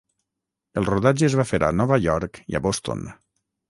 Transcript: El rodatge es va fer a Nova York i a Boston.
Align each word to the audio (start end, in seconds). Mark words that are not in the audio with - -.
El 0.81 0.87
rodatge 0.89 1.29
es 1.29 1.37
va 1.43 1.47
fer 1.51 1.61
a 1.69 1.71
Nova 1.79 2.03
York 2.09 2.45
i 2.55 2.61
a 2.63 2.67
Boston. 2.69 3.09